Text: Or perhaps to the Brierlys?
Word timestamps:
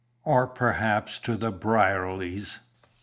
Or 0.23 0.47
perhaps 0.47 1.19
to 1.19 1.37
the 1.37 1.51
Brierlys? 1.51 2.57